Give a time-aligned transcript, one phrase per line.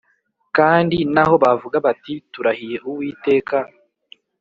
[0.57, 3.57] Kandi naho bavuga bati Turahiye Uwiteka